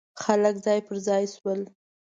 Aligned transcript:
خلک 0.23 0.55
ځای 0.65 0.79
پر 0.87 0.97
ځای 1.07 1.23
شول. 1.35 1.61